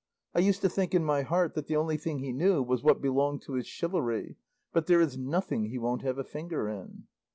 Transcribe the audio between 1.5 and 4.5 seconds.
that the only thing he knew was what belonged to his chivalry;